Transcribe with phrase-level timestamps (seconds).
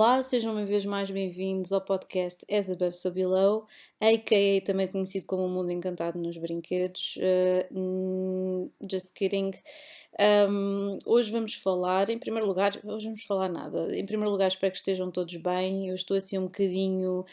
[0.00, 3.66] Olá, sejam uma vez mais bem-vindos ao podcast As Above So Below,
[4.00, 4.64] a.k.a.
[4.64, 7.18] também conhecido como O Mundo Encantado nos Brinquedos.
[7.72, 9.50] Uh, just kidding.
[10.48, 13.92] Um, hoje vamos falar, em primeiro lugar, hoje vamos falar nada.
[13.92, 15.88] Em primeiro lugar, espero que estejam todos bem.
[15.88, 17.24] Eu estou assim um bocadinho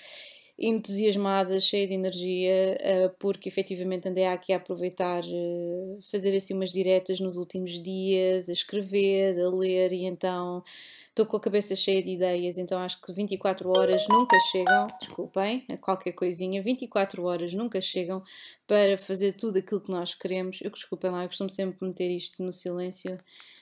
[0.57, 6.71] entusiasmada, cheia de energia, uh, porque efetivamente andei aqui a aproveitar, uh, fazer assim umas
[6.71, 10.63] diretas nos últimos dias, a escrever, a ler e então
[11.09, 15.65] estou com a cabeça cheia de ideias, então acho que 24 horas nunca chegam, desculpem,
[15.81, 18.23] qualquer coisinha, 24 horas nunca chegam
[18.67, 20.59] para fazer tudo aquilo que nós queremos.
[20.61, 23.17] Eu desculpem lá, eu costumo sempre meter isto no silêncio.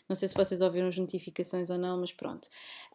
[0.07, 2.47] Não sei se vocês ouviram as notificações ou não, mas pronto.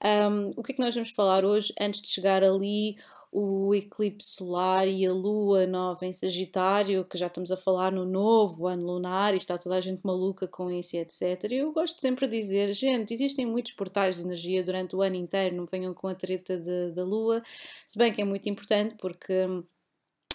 [0.05, 2.97] Um, o que é que nós vamos falar hoje antes de chegar ali
[3.31, 8.07] o eclipse solar e a lua nova em Sagitário, que já estamos a falar no
[8.07, 11.45] novo ano lunar e está toda a gente maluca com isso e etc.
[11.51, 15.57] Eu gosto sempre de dizer, gente, existem muitos portais de energia durante o ano inteiro,
[15.57, 17.43] não venham com a treta de, da lua,
[17.87, 19.47] se bem que é muito importante porque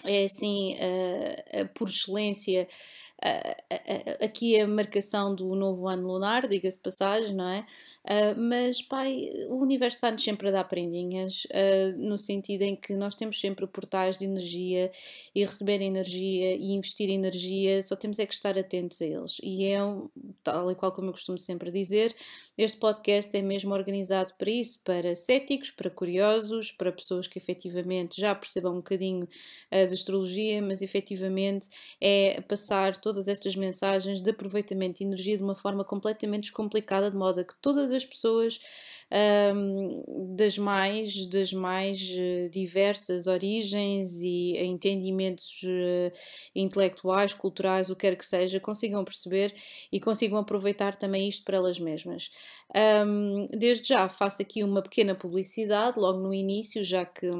[0.06, 2.68] é assim, uh, por excelência,
[3.24, 7.66] uh, aqui a marcação do novo ano lunar, diga-se passagem, não é?
[8.04, 12.94] Uh, mas, pai, o universo está-nos sempre a dar prendinhas, uh, no sentido em que
[12.94, 14.92] nós temos sempre portais de energia
[15.34, 19.38] e receber energia e investir energia, só temos é que estar atentos a eles.
[19.42, 19.78] E é,
[20.42, 22.14] tal e qual como eu costumo sempre dizer,
[22.58, 28.20] este podcast é mesmo organizado para isso, para céticos, para curiosos, para pessoas que efetivamente
[28.20, 34.30] já percebam um bocadinho uh, de astrologia, mas efetivamente é passar todas estas mensagens de
[34.30, 38.58] aproveitamento de energia de uma forma completamente descomplicada, de modo a que todas as pessoas
[39.54, 46.12] um, das mais, das mais eh, diversas origens e entendimentos uh,
[46.54, 49.54] intelectuais, culturais, o que quer que seja, consigam perceber
[49.92, 52.30] e consigam aproveitar também isto para elas mesmas.
[53.06, 57.30] Um, desde já faço aqui uma pequena publicidade, logo no início, já que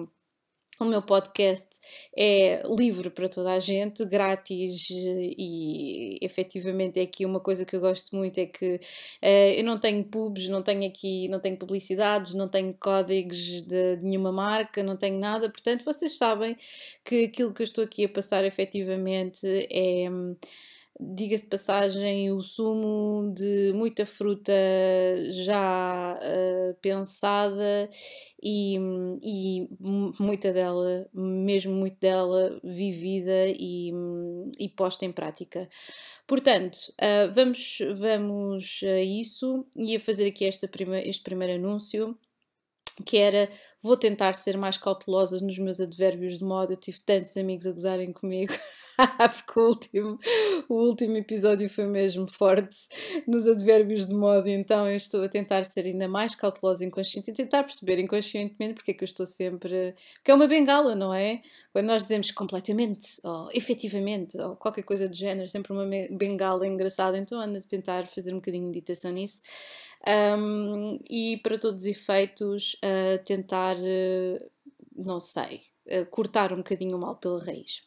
[0.81, 1.79] o meu podcast
[2.17, 7.81] é livre para toda a gente, grátis e efetivamente é aqui uma coisa que eu
[7.81, 12.35] gosto muito é que uh, eu não tenho pubs, não tenho aqui, não tenho publicidades,
[12.35, 16.57] não tenho códigos de, de nenhuma marca, não tenho nada, portanto vocês sabem
[17.05, 20.09] que aquilo que eu estou aqui a passar efetivamente é
[21.00, 24.53] diga-se de passagem, o sumo de muita fruta
[25.28, 27.91] já uh, pensada
[28.43, 28.77] e,
[29.22, 29.69] e
[30.21, 33.93] muita dela, mesmo muito dela, vivida e,
[34.59, 35.69] e posta em prática.
[36.27, 42.16] Portanto, uh, vamos, vamos a isso e a fazer aqui esta prima, este primeiro anúncio
[43.05, 43.50] que era
[43.84, 46.75] vou tentar ser mais cautelosa nos meus advérbios de moda.
[46.75, 48.53] Tive tantos amigos a gozarem comigo.
[49.34, 50.19] porque o último,
[50.69, 52.77] o último episódio foi mesmo forte
[53.27, 57.34] nos advérbios de moda, então eu estou a tentar ser ainda mais cautelosa inconsciente e
[57.34, 59.94] tentar perceber inconscientemente porque é que eu estou sempre.
[60.15, 61.43] Porque é uma bengala, não é?
[61.73, 67.19] Quando nós dizemos completamente, ou efetivamente, ou qualquer coisa do género, sempre uma bengala engraçada,
[67.19, 69.43] então ando a tentar fazer um bocadinho de meditação nisso.
[70.06, 74.51] Um, e para todos os efeitos, uh, tentar, uh,
[74.95, 77.83] não sei, uh, cortar um bocadinho o mal pela raiz.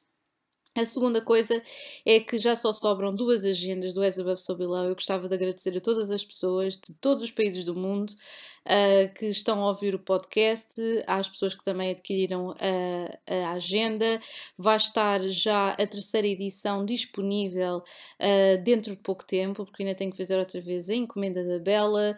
[0.77, 1.61] A segunda coisa
[2.05, 4.85] é que já só sobram duas agendas do As Above So Below.
[4.85, 9.11] Eu gostava de agradecer a todas as pessoas de todos os países do mundo uh,
[9.15, 14.21] que estão a ouvir o podcast, às pessoas que também adquiriram a, a agenda.
[14.55, 20.11] Vai estar já a terceira edição disponível uh, dentro de pouco tempo, porque ainda tenho
[20.11, 22.15] que fazer outra vez a encomenda da Bela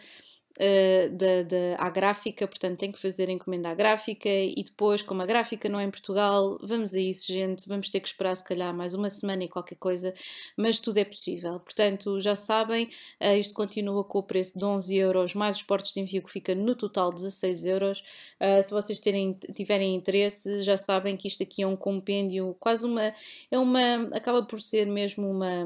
[0.59, 5.21] uh, da, da, à gráfica, portanto tem que fazer encomenda à gráfica e depois, como
[5.21, 8.43] a gráfica não é em Portugal, vamos a isso, gente, vamos ter que esperar se
[8.43, 10.13] calhar mais uma semana e qualquer coisa,
[10.57, 11.59] mas tudo é possível.
[11.59, 12.89] Portanto, já sabem,
[13.21, 16.31] uh, isto continua com o preço de 11 euros, mais os portos de envio que
[16.31, 17.99] fica no total 16 euros.
[18.39, 22.85] Uh, se vocês terem, tiverem interesse, já sabem que isto aqui é um compêndio, quase
[22.85, 23.13] uma,
[23.51, 25.65] é uma, acaba por ser mesmo uma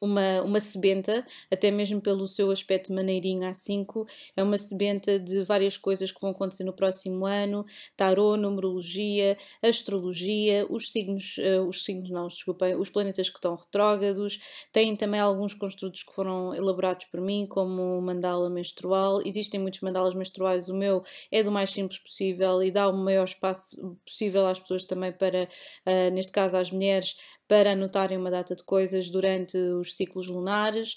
[0.00, 4.06] uma, uma sebenta, até mesmo pelo seu aspecto maneirinho A5,
[4.36, 7.64] é uma sebenta de várias coisas que vão acontecer no próximo ano,
[7.96, 14.38] tarô, numerologia, astrologia, os signos, uh, os signos não, desculpem, os planetas que estão retrógrados,
[14.72, 20.14] tem também alguns construtos que foram elaborados por mim, como mandala menstrual, existem muitos mandalas
[20.14, 24.58] menstruais, o meu é do mais simples possível e dá o maior espaço possível às
[24.58, 25.48] pessoas também para,
[25.86, 27.16] uh, neste caso às mulheres,
[27.48, 30.96] para anotarem uma data de coisas durante os ciclos lunares,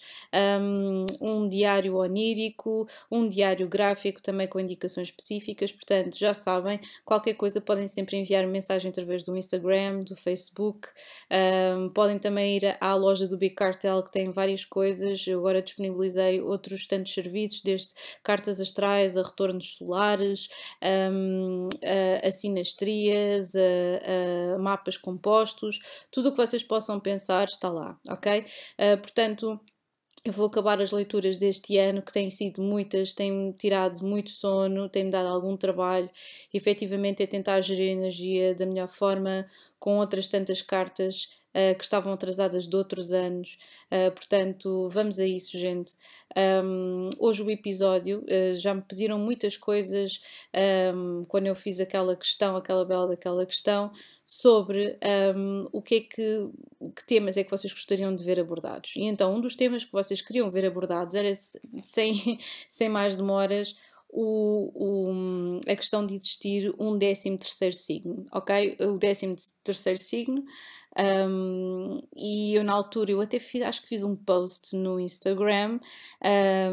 [0.61, 5.71] um, um diário onírico, um diário gráfico também com indicações específicas.
[5.71, 10.87] Portanto, já sabem, qualquer coisa podem sempre enviar mensagem através do Instagram, do Facebook.
[11.31, 15.25] Um, podem também ir à loja do Big Cartel que tem várias coisas.
[15.27, 17.93] Eu agora disponibilizei outros tantos serviços, desde
[18.23, 20.49] cartas astrais a retornos solares,
[21.11, 25.79] um, a, a sinastrias, a, a mapas compostos,
[26.11, 28.45] tudo o que vocês possam pensar está lá, ok?
[28.77, 29.59] Uh, portanto,
[30.25, 34.89] eu vou acabar as leituras deste ano, que têm sido muitas, têm-me tirado muito sono,
[34.89, 36.09] têm-me dado algum trabalho.
[36.53, 39.49] efetivamente, é tentar gerir energia da melhor forma,
[39.79, 43.57] com outras tantas cartas uh, que estavam atrasadas de outros anos.
[43.91, 45.93] Uh, portanto, vamos a isso, gente.
[46.63, 50.21] Um, hoje o episódio, uh, já me pediram muitas coisas
[50.93, 53.91] um, quando eu fiz aquela questão, aquela bela daquela questão,
[54.25, 54.97] sobre
[55.35, 56.49] um, o que é que,
[56.95, 58.95] que temas é que vocês gostariam de ver abordados.
[58.95, 61.33] E então, um dos temas que vocês queriam ver abordados era,
[61.83, 63.75] sem, sem mais demoras,
[64.11, 68.75] o, o, a questão de existir um 13 terceiro signo, ok?
[68.81, 70.43] O 13 terceiro signo
[70.97, 75.79] um, e eu na altura eu até fiz, acho que fiz um post no Instagram,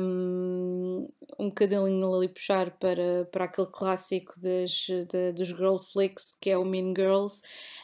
[0.00, 1.08] um,
[1.38, 6.58] um bocadinho ali puxar para, para aquele clássico das, de, dos girl flicks que é
[6.58, 7.42] o Mean Girls,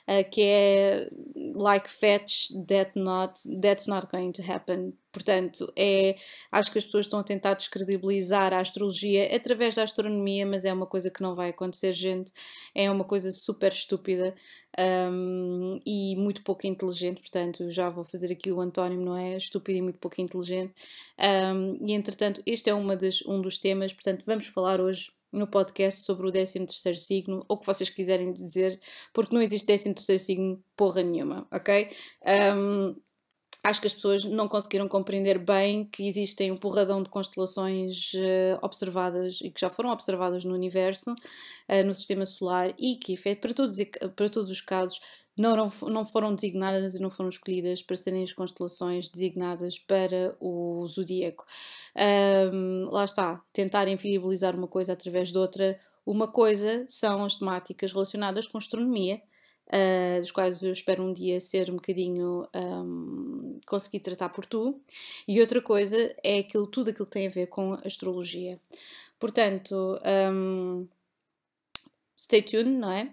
[0.08, 1.10] uh, que é
[1.54, 4.94] like fetch that not, that's not going to happen.
[5.12, 6.16] Portanto, é,
[6.50, 10.72] acho que as pessoas estão a tentar descredibilizar a astrologia através da astronomia, mas é
[10.72, 12.32] uma coisa que não vai acontecer, gente.
[12.74, 14.34] É uma coisa super estúpida
[15.12, 19.36] um, e muito pouco inteligente, portanto, já vou fazer aqui o antónimo, não é?
[19.36, 20.72] Estúpido e muito pouco inteligente.
[21.18, 25.46] Um, e entretanto, este é uma das, um dos temas, portanto, vamos falar hoje no
[25.46, 28.80] podcast sobre o 13 terceiro signo, ou o que vocês quiserem dizer,
[29.12, 31.90] porque não existe 13 terceiro signo porra nenhuma, ok?
[32.54, 32.94] Um,
[33.64, 38.58] acho que as pessoas não conseguiram compreender bem que existem um porradão de constelações uh,
[38.60, 43.54] observadas e que já foram observadas no universo, uh, no sistema solar e que, para
[43.54, 43.76] todos,
[44.16, 45.00] para todos os casos,
[45.36, 50.36] não, não, não foram designadas e não foram escolhidas para serem as constelações designadas para
[50.40, 51.46] o zodíaco.
[52.52, 55.78] Um, lá está, tentar inviabilizar uma coisa através de outra.
[56.04, 59.22] Uma coisa são as temáticas relacionadas com astronomia,
[59.72, 64.80] uh, dos quais eu espero um dia ser um bocadinho um, conseguir tratar por tu,
[65.26, 68.60] e outra coisa é aquilo, tudo aquilo que tem a ver com astrologia.
[69.18, 69.98] Portanto,
[70.32, 70.86] um,
[72.18, 73.12] stay tuned, não é?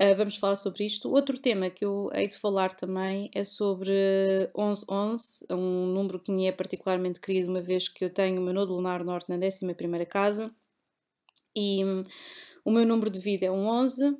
[0.00, 1.10] Uh, vamos falar sobre isto.
[1.10, 3.90] Outro tema que eu hei de falar também é sobre
[4.56, 8.54] 1111, um número que me é particularmente querido, uma vez que eu tenho o meu
[8.54, 10.54] nodo lunar norte na 11 casa
[11.54, 12.02] e um,
[12.64, 14.16] o meu número de vida é um 11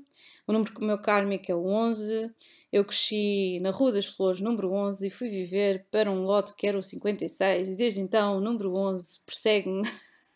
[0.50, 2.28] o número meu kármico é o 11.
[2.72, 6.66] Eu cresci na Rua das Flores, número 11, e fui viver para um lote que
[6.66, 9.82] era o 56, e desde então o número 11 persegue-me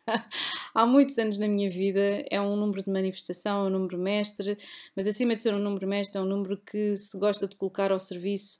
[0.73, 2.25] há muitos anos na minha vida.
[2.31, 4.57] É um número de manifestação, é um número mestre,
[4.95, 7.91] mas acima de ser um número mestre, é um número que se gosta de colocar
[7.91, 8.59] ao serviço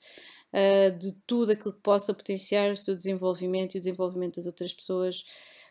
[0.51, 4.73] uh, de tudo aquilo que possa potenciar o seu desenvolvimento e o desenvolvimento das outras
[4.73, 5.23] pessoas.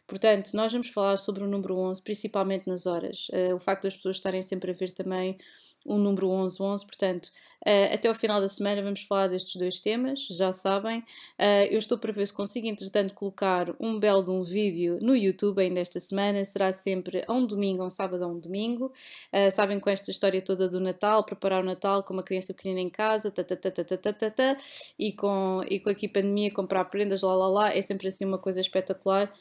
[0.07, 3.29] Portanto, nós vamos falar sobre o número 11, principalmente nas horas.
[3.29, 5.39] Uh, o facto das pessoas estarem sempre a ver também
[5.85, 7.27] o número 1111, portanto,
[7.67, 11.01] uh, até ao final da semana vamos falar destes dois temas, já sabem.
[11.39, 15.15] Uh, eu estou para ver se consigo, entretanto, colocar um belo de um vídeo no
[15.15, 18.93] YouTube ainda esta semana, será sempre a um domingo, a um sábado a um domingo.
[19.33, 22.81] Uh, sabem, com esta história toda do Natal, preparar o Natal com uma criança pequenina
[22.81, 24.59] em casa, ta, ta, ta, ta, ta, ta, ta,
[24.99, 28.39] e, com, e com aqui pandemia, comprar prendas, lá, lá, lá, é sempre assim uma
[28.39, 29.33] coisa espetacular.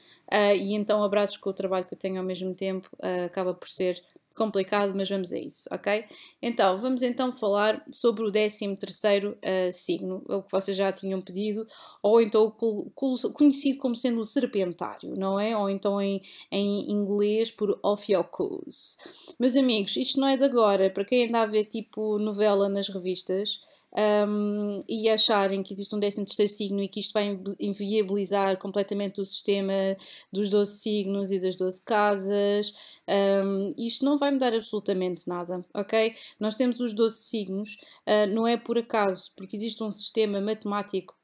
[0.58, 2.90] e então, abraços com o trabalho que eu tenho ao mesmo tempo,
[3.26, 4.02] acaba por ser
[4.36, 6.06] complicado, mas vamos a isso, ok?
[6.42, 11.22] Então, vamos então falar sobre o 13 terceiro uh, signo, o que vocês já tinham
[11.22, 11.68] pedido,
[12.02, 12.52] ou então
[13.34, 15.56] conhecido como sendo o serpentário, não é?
[15.58, 16.22] Ou então em,
[16.52, 18.98] em inglês por Ophiuchus.
[19.40, 22.90] Meus amigos, isto não é de agora, para quem anda a ver tipo novela nas
[22.90, 23.60] revistas,
[23.96, 29.22] um, e acharem que existe um 13 terceiro signo e que isto vai inviabilizar completamente
[29.22, 29.74] o sistema
[30.32, 32.74] dos 12 signos e das 12 casas,
[33.08, 36.16] um, isto não vai mudar absolutamente nada, ok?
[36.40, 41.16] Nós temos os 12 signos, uh, não é por acaso, porque existe um sistema matemático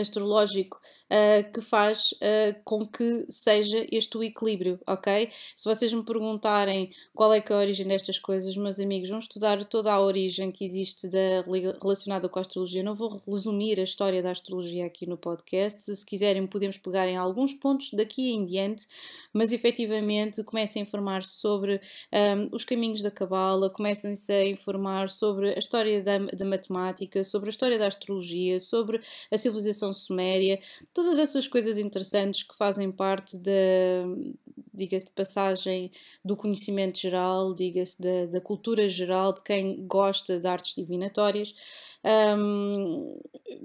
[0.00, 5.30] astrológico uh, que faz uh, com que seja este o equilíbrio, ok?
[5.56, 9.64] Se vocês me perguntarem qual é, é a origem destas coisas, meus amigos, vão estudar
[9.64, 11.44] toda a origem que existe da,
[11.80, 12.82] relacionada com a astrologia.
[12.82, 15.94] Não vou resumir a história da astrologia aqui no podcast.
[15.94, 18.86] Se quiserem, podemos pegar em alguns pontos daqui em diante,
[19.32, 21.80] mas efetivamente comecem a informar sobre
[22.12, 27.48] um, os caminhos da cabala, comecem-se a informar sobre a história da, da matemática, sobre
[27.48, 30.58] a história da astrologia, sobre a civilização suméria,
[30.92, 33.52] todas essas coisas interessantes que fazem parte da,
[34.72, 35.90] diga-se de passagem,
[36.24, 41.54] do conhecimento geral, diga-se da, da cultura geral de quem gosta de artes divinatórias.
[42.06, 43.18] Um,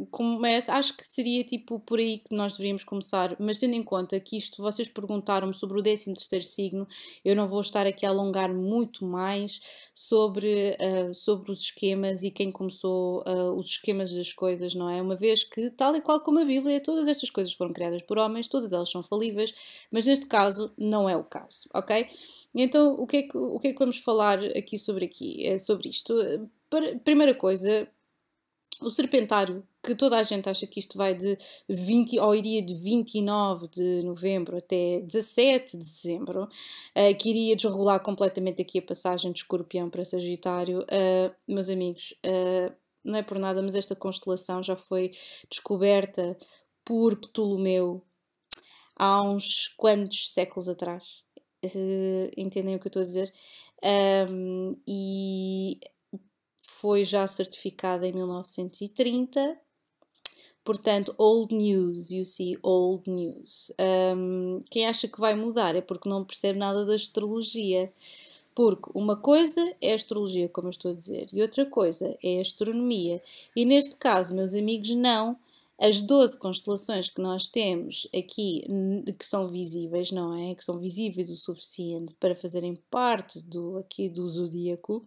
[0.10, 4.18] começa, acho que seria tipo por aí que nós deveríamos começar, mas tendo em conta
[4.18, 6.88] que isto vocês perguntaram-me sobre o 13 terceiro signo,
[7.26, 9.60] eu não vou estar aqui a alongar muito mais
[9.94, 15.02] sobre, uh, sobre os esquemas e quem começou uh, os esquemas das coisas, não é?
[15.02, 18.18] Uma vez que, tal e qual como a Bíblia, todas estas coisas foram criadas por
[18.18, 19.54] homens, todas elas são falíveis,
[19.92, 22.10] mas neste caso não é o caso, ok?
[22.56, 25.60] Então, o que é que, o que, é que vamos falar aqui sobre, aqui, é
[25.60, 26.16] sobre isto?
[27.04, 27.88] Primeira coisa,
[28.82, 31.38] o serpentário, que toda a gente acha que isto vai de
[31.70, 38.00] 20, ou iria de 29 de novembro até 17 de dezembro, uh, que iria desrolar
[38.02, 42.16] completamente aqui a passagem de escorpião para Sagitário, uh, meus amigos,
[43.10, 45.12] não é por nada, mas esta constelação já foi
[45.50, 46.38] descoberta
[46.86, 48.04] por Ptolomeu
[48.96, 51.24] há uns quantos séculos atrás.
[52.38, 53.34] entendem o que eu estou a dizer?
[54.30, 55.80] Um, e
[56.60, 59.58] foi já certificada em 1930.
[60.64, 63.72] Portanto, old news, you see, old news.
[64.16, 67.92] Um, quem acha que vai mudar é porque não percebe nada da astrologia.
[68.60, 73.24] Porque uma coisa é astrologia, como eu estou a dizer, e outra coisa é astronomia.
[73.56, 75.38] E neste caso, meus amigos, não
[75.80, 78.64] as 12 constelações que nós temos aqui,
[79.18, 80.54] que são visíveis, não é?
[80.54, 85.06] Que são visíveis o suficiente para fazerem parte do, aqui do zodíaco,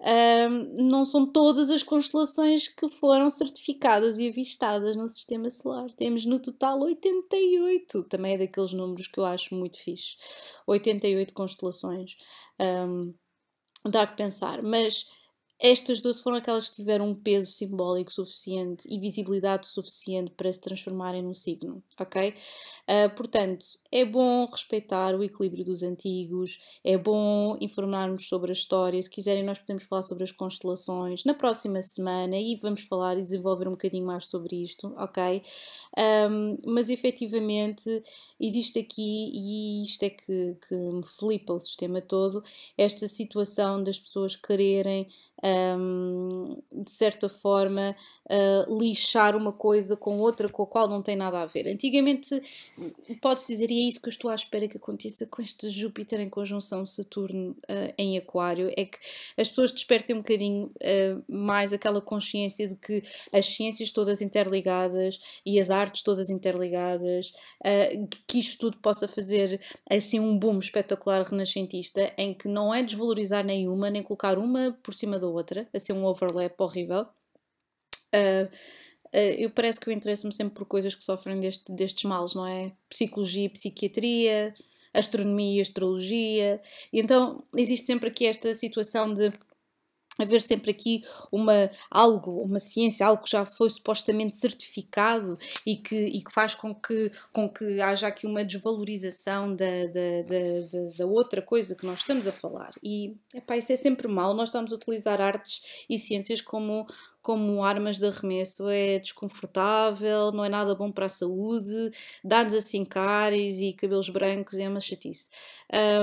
[0.00, 5.90] um, não são todas as constelações que foram certificadas e avistadas no sistema solar.
[5.92, 10.16] Temos no total 88, também é daqueles números que eu acho muito fixe.
[10.68, 12.16] 88 constelações.
[12.60, 13.12] Um,
[13.84, 15.06] dá que pensar, mas
[15.58, 20.60] estas 12 foram aquelas que tiveram um peso simbólico suficiente e visibilidade suficiente para se
[20.60, 22.34] transformarem num signo, ok?
[22.88, 29.02] Uh, portanto, é bom respeitar o equilíbrio dos antigos, é bom informarmos sobre a história.
[29.02, 33.22] Se quiserem, nós podemos falar sobre as constelações na próxima semana e vamos falar e
[33.22, 35.42] desenvolver um bocadinho mais sobre isto, ok?
[35.98, 38.02] Um, mas efetivamente
[38.38, 42.44] existe aqui, e isto é que, que me flipa o sistema todo,
[42.76, 45.06] esta situação das pessoas quererem
[45.44, 47.94] um, de certa forma,
[48.30, 51.68] uh, lixar uma coisa com outra com a qual não tem nada a ver.
[51.68, 52.40] Antigamente,
[53.20, 56.20] pode-se dizer, e é isso que eu estou à espera que aconteça com este Júpiter
[56.20, 58.98] em conjunção Saturno uh, em Aquário, é que
[59.36, 63.02] as pessoas despertem um bocadinho uh, mais aquela consciência de que
[63.32, 67.32] as ciências todas interligadas e as artes todas interligadas,
[68.26, 73.44] que isto tudo possa fazer assim um boom espetacular renascentista em que não é desvalorizar
[73.44, 77.06] nenhuma, nem colocar uma por cima da outra, a ser um overlap horrível.
[78.14, 78.50] Uh,
[79.12, 82.72] eu parece que eu interesso-me sempre por coisas que sofrem deste, destes males, não é?
[82.88, 84.52] Psicologia, psiquiatria,
[84.92, 86.60] astronomia, astrologia.
[86.92, 89.32] E então existe sempre aqui esta situação de
[90.18, 95.96] haver sempre aqui uma, algo, uma ciência, algo que já foi supostamente certificado e que,
[95.96, 101.06] e que faz com que, com que haja aqui uma desvalorização da, da, da, da,
[101.06, 102.72] outra coisa que nós estamos a falar.
[102.82, 106.86] E epá, isso é sempre mal, nós estamos a utilizar artes e ciências como,
[107.26, 111.90] como armas de arremesso é desconfortável, não é nada bom para a saúde,
[112.22, 115.28] dá-nos assim cáries e cabelos brancos, é uma chatice.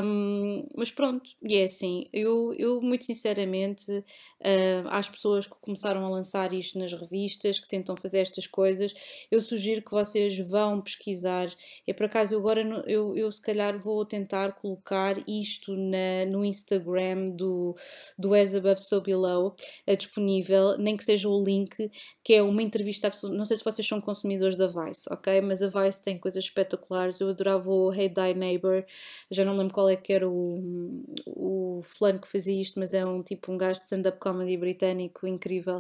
[0.04, 6.04] Um, mas pronto, e é assim, eu, eu muito sinceramente, uh, às pessoas que começaram
[6.04, 8.94] a lançar isto nas revistas, que tentam fazer estas coisas,
[9.32, 11.48] eu sugiro que vocês vão pesquisar.
[11.88, 16.44] É por acaso, eu agora eu, eu se calhar vou tentar colocar isto na, no
[16.44, 17.74] Instagram do,
[18.20, 19.56] do As Above So Below,
[19.88, 21.92] uh, disponível, nem que seja o link,
[22.24, 25.42] que é uma entrevista, não sei se vocês são consumidores da Vice, ok?
[25.42, 28.86] Mas a Vice tem coisas espetaculares, eu adorava o Hey Die Neighbor,
[29.30, 33.06] já não lembro qual é que era o, o fulano que fazia isto, mas é
[33.06, 35.80] um tipo um gajo de stand-up comedy britânico incrível.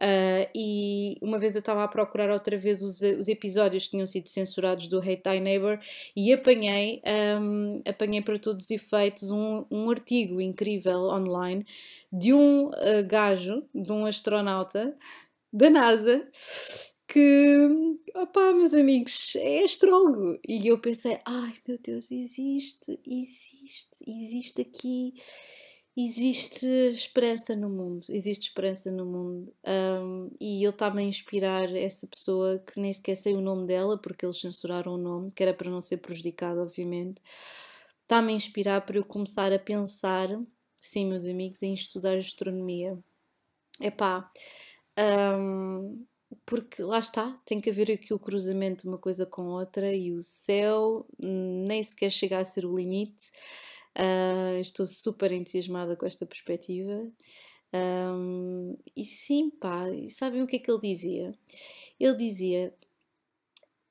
[0.00, 4.06] Uh, e uma vez eu estava a procurar outra vez os, os episódios que tinham
[4.06, 5.78] sido censurados do Hate Thy Neighbor
[6.16, 7.02] e apanhei,
[7.40, 11.64] um, apanhei para todos os efeitos um, um artigo incrível online
[12.12, 14.69] de um uh, gajo, de um astronauta
[15.52, 16.28] da NASA
[17.12, 17.68] que,
[18.14, 20.38] opá, meus amigos, é astrólogo.
[20.46, 25.14] E eu pensei, ai meu Deus, existe, existe, existe aqui,
[25.96, 29.52] existe esperança no mundo, existe esperança no mundo.
[29.66, 33.98] Um, e ele está-me a inspirar essa pessoa que nem sequer sei o nome dela,
[33.98, 37.20] porque eles censuraram o nome, que era para não ser prejudicado, obviamente.
[38.02, 40.28] Está-me a inspirar para eu começar a pensar,
[40.76, 42.96] sim, meus amigos, em estudar astronomia.
[43.80, 44.30] Epá,
[45.38, 46.04] um,
[46.44, 50.12] porque lá está, tem que haver aqui o cruzamento de uma coisa com outra e
[50.12, 53.30] o céu nem sequer chega a ser o limite.
[53.98, 57.10] Uh, estou super entusiasmada com esta perspectiva.
[57.72, 61.34] Um, e sim, pá, e sabem o que é que ele dizia?
[61.98, 62.74] Ele dizia: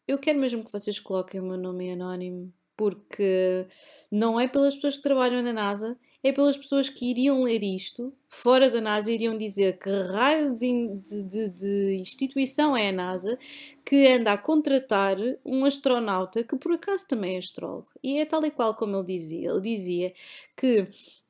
[0.08, 3.67] Eu quero mesmo que vocês coloquem o meu nome anónimo, porque
[4.12, 8.13] não é pelas pessoas que trabalham na NASA, é pelas pessoas que iriam ler isto,
[8.27, 10.88] fora da NASA, iriam dizer que raio de,
[11.23, 13.38] de, de, instituição é a NASA
[13.85, 17.88] que anda a contratar um astronauta que por acaso também é astrólogo.
[18.03, 19.49] E é tal e qual como ele dizia.
[19.49, 20.13] Ele dizia
[20.57, 20.88] que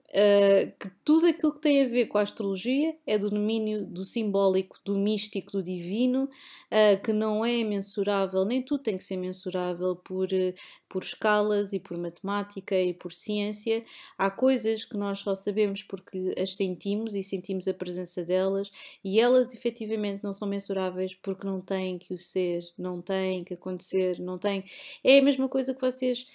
[0.10, 4.04] Uh, que tudo aquilo que tem a ver com a astrologia é do domínio do
[4.04, 9.18] simbólico, do místico, do divino, uh, que não é mensurável, nem tudo tem que ser
[9.18, 10.54] mensurável por, uh,
[10.90, 13.84] por escalas e por matemática e por ciência.
[14.18, 18.72] Há coisas que nós só sabemos porque as sentimos e sentimos a presença delas,
[19.04, 23.54] e elas efetivamente não são mensuráveis porque não têm que o ser, não têm que
[23.54, 24.64] acontecer, não têm.
[25.04, 26.26] É a mesma coisa que vocês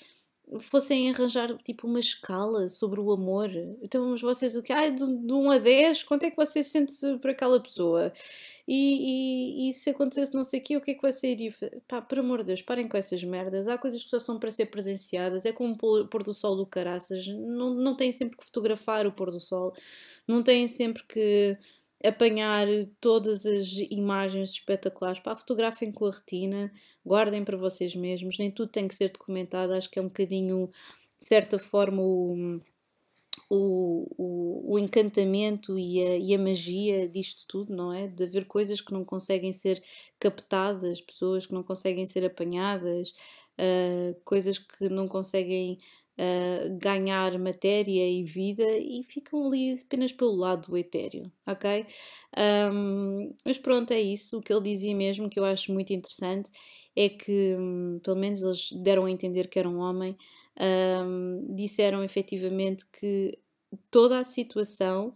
[0.61, 3.51] fossem arranjar tipo uma escala sobre o amor.
[3.83, 4.73] Então, vocês o que?
[4.73, 8.13] Ah, de, de 1 a 10, quanto é que você sente por aquela pessoa?
[8.67, 11.53] E, e, e, se acontecesse não sei o quê, o que é que você iria
[11.53, 11.83] fazer?
[11.87, 13.69] Pá, por amor de Deus, parem com essas merdas.
[13.69, 15.45] Há coisas que só são para ser presenciadas.
[15.45, 17.27] É como o pôr do sol do caraças.
[17.27, 19.75] Não, não têm sempre que fotografar o pôr do sol.
[20.27, 21.59] Não têm sempre que
[22.05, 22.67] apanhar
[23.01, 25.21] todas as imagens espetaculares.
[25.21, 26.73] Pá, fotografem com a retina
[27.05, 30.71] guardem para vocês mesmos, nem tudo tem que ser documentado, acho que é um bocadinho,
[31.19, 32.61] de certa forma, o,
[33.51, 38.07] o, o, o encantamento e a, e a magia disto tudo, não é?
[38.07, 39.83] De haver coisas que não conseguem ser
[40.19, 43.11] captadas, pessoas que não conseguem ser apanhadas,
[43.59, 45.79] uh, coisas que não conseguem
[46.79, 51.87] ganhar matéria e vida e ficam ali apenas pelo lado do etéreo, ok?
[52.73, 54.39] Um, mas pronto, é isso.
[54.39, 56.51] O que ele dizia mesmo, que eu acho muito interessante,
[56.97, 60.17] é que, hum, pelo menos eles deram a entender que era um homem,
[61.05, 63.37] um, disseram efetivamente que
[63.91, 65.13] toda a situação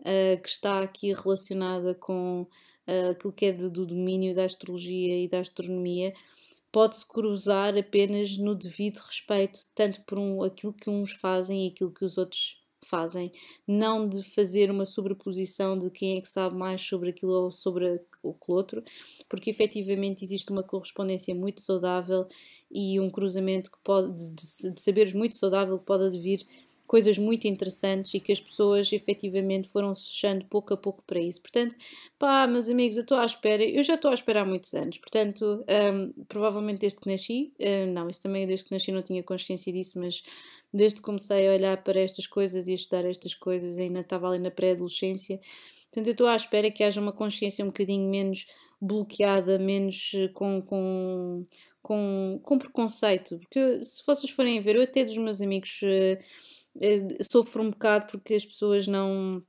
[0.00, 5.22] uh, que está aqui relacionada com uh, aquilo que é de, do domínio da astrologia
[5.22, 6.12] e da astronomia
[6.72, 11.92] pode-se cruzar apenas no devido respeito, tanto por um, aquilo que uns fazem e aquilo
[11.92, 13.30] que os outros fazem,
[13.66, 18.00] não de fazer uma sobreposição de quem é que sabe mais sobre aquilo ou sobre
[18.22, 18.82] o que outro,
[19.28, 22.26] porque efetivamente existe uma correspondência muito saudável
[22.70, 26.44] e um cruzamento que pode, de, de saberes muito saudável que pode advir
[26.92, 31.18] coisas muito interessantes e que as pessoas efetivamente foram se fechando pouco a pouco para
[31.18, 31.40] isso.
[31.40, 31.74] Portanto,
[32.18, 34.98] pá, meus amigos, eu estou à espera, eu já estou à espera há muitos anos,
[34.98, 39.22] portanto, um, provavelmente desde que nasci, uh, não, isso também desde que nasci não tinha
[39.22, 40.22] consciência disso, mas
[40.70, 44.28] desde que comecei a olhar para estas coisas e a estudar estas coisas, ainda estava
[44.28, 45.40] ali na pré-adolescência.
[45.84, 48.44] Portanto, eu estou à espera que haja uma consciência um bocadinho menos
[48.78, 51.46] bloqueada, menos eh, com, com,
[51.80, 53.38] com, com preconceito.
[53.38, 56.52] Porque se vocês forem ver, eu até dos meus amigos uh,
[57.22, 59.42] sofro um bocado porque as pessoas não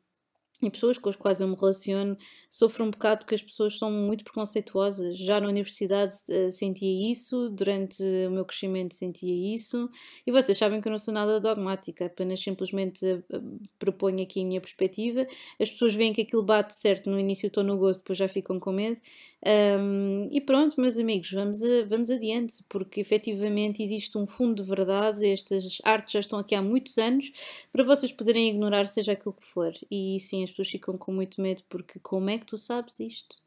[0.67, 2.17] e pessoas com as quais eu me relaciono
[2.49, 5.17] sofro um bocado porque as pessoas são muito preconceituosas.
[5.17, 9.89] Já na universidade uh, sentia isso, durante o meu crescimento sentia isso,
[10.25, 14.45] e vocês sabem que eu não sou nada dogmática, apenas simplesmente uh, proponho aqui a
[14.45, 15.25] minha perspectiva.
[15.59, 18.59] As pessoas veem que aquilo bate certo no início, estou no gosto, depois já ficam
[18.59, 19.01] com medo.
[19.45, 24.69] Um, e pronto, meus amigos, vamos, a, vamos adiante, porque efetivamente existe um fundo de
[24.69, 27.31] verdade, estas artes já estão aqui há muitos anos,
[27.71, 29.73] para vocês poderem ignorar seja aquilo que for.
[29.91, 33.41] E sim, as pessoas ficam com muito medo, porque como é que tu sabes isto?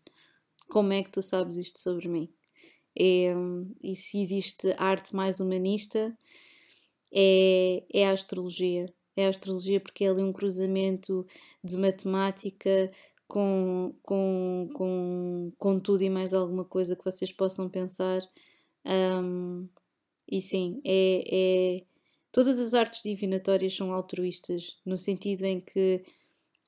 [0.69, 2.29] Como é que tu sabes isto sobre mim?
[2.99, 3.33] É,
[3.83, 6.16] e se existe arte mais humanista,
[7.12, 8.92] é, é a astrologia.
[9.16, 11.27] É a astrologia porque é ali um cruzamento
[11.64, 12.90] de matemática
[13.27, 18.21] com, com, com, com tudo e mais alguma coisa que vocês possam pensar.
[18.85, 19.69] Um,
[20.31, 21.81] e sim, é, é,
[22.31, 26.05] todas as artes divinatórias são altruístas, no sentido em que,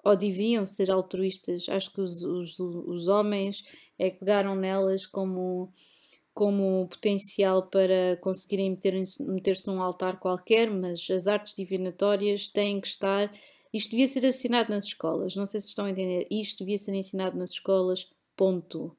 [0.09, 3.63] ou deviam ser altruístas, acho que os, os, os homens
[3.99, 5.71] é que pegaram nelas como,
[6.33, 12.89] como potencial para conseguirem meter-se meter num altar qualquer, mas as artes divinatórias têm que
[12.89, 13.33] estar
[13.73, 16.27] isto devia ser ensinado nas escolas, não sei se estão a entender.
[16.31, 18.97] Isto devia ser ensinado nas escolas, ponto.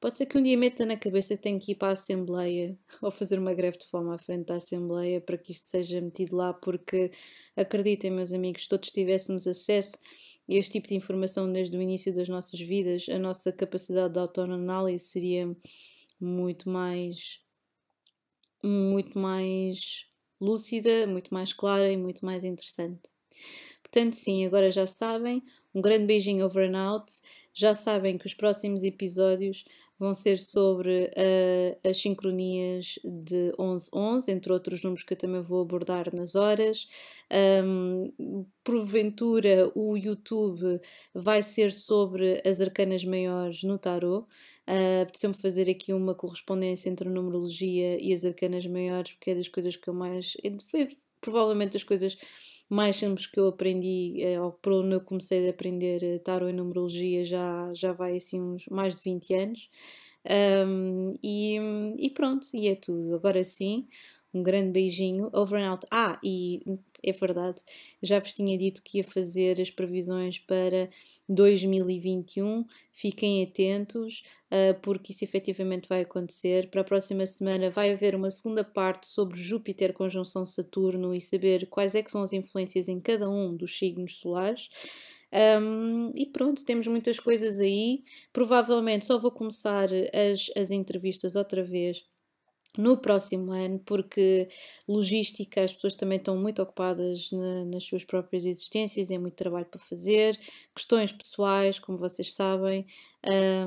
[0.00, 2.74] Pode ser que um dia meta na cabeça que tenho que ir para a Assembleia
[3.02, 6.36] ou fazer uma greve de fome à frente da Assembleia para que isto seja metido
[6.36, 7.10] lá, porque
[7.54, 9.98] acreditem, meus amigos, todos tivéssemos acesso
[10.48, 14.18] a este tipo de informação desde o início das nossas vidas, a nossa capacidade de
[14.18, 15.54] autoanálise seria
[16.18, 17.40] muito mais
[18.62, 20.06] muito mais
[20.40, 23.00] lúcida, muito mais clara e muito mais interessante.
[23.82, 25.42] Portanto, sim, agora já sabem.
[25.74, 27.12] Um grande beijinho over and out.
[27.52, 29.64] Já sabem que os próximos episódios
[30.00, 35.60] vão ser sobre uh, as sincronias de 1111, entre outros números que eu também vou
[35.60, 36.88] abordar nas horas.
[37.62, 40.80] Um, porventura, o YouTube
[41.12, 44.26] vai ser sobre as arcanas maiores no tarot.
[44.66, 49.34] Uh, Apeteceu-me fazer aqui uma correspondência entre a numerologia e as arcanas maiores, porque é
[49.34, 50.34] das coisas que eu mais.
[50.64, 50.88] Foi
[51.20, 52.16] provavelmente das coisas
[52.70, 56.50] mais simples que eu aprendi, eh, ou por onde eu comecei a aprender eh, tarot
[56.50, 59.68] e numerologia já, já vai assim uns mais de 20 anos.
[60.66, 61.56] Um, e,
[61.98, 63.14] e pronto, e é tudo.
[63.14, 63.88] Agora sim,
[64.32, 65.30] um grande beijinho.
[65.32, 65.86] Over and out.
[65.90, 66.62] Ah, e
[67.02, 67.62] é verdade,
[68.02, 70.88] já vos tinha dito que ia fazer as previsões para
[71.28, 72.64] 2021.
[72.92, 76.68] Fiquem atentos, uh, porque isso efetivamente vai acontecer.
[76.70, 81.66] Para a próxima semana vai haver uma segunda parte sobre Júpiter conjunção Saturno e saber
[81.66, 84.68] quais é que são as influências em cada um dos signos solares.
[85.32, 88.02] Um, e pronto, temos muitas coisas aí.
[88.32, 92.04] Provavelmente só vou começar as, as entrevistas outra vez
[92.78, 94.48] no próximo ano, porque
[94.86, 99.66] logística, as pessoas também estão muito ocupadas na, nas suas próprias existências, é muito trabalho
[99.66, 100.38] para fazer,
[100.74, 102.86] questões pessoais, como vocês sabem,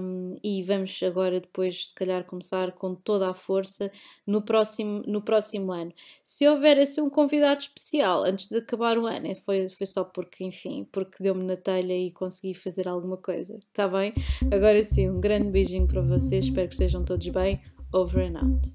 [0.01, 3.91] um, e vamos agora depois, se calhar, começar com toda a força
[4.25, 5.93] no próximo, no próximo ano.
[6.23, 10.43] Se houver assim um convidado especial antes de acabar o ano, foi, foi só porque,
[10.43, 14.13] enfim, porque deu-me na telha e consegui fazer alguma coisa, está bem?
[14.51, 17.61] Agora sim, um grande beijinho para vocês, espero que estejam todos bem
[17.93, 18.67] over and out.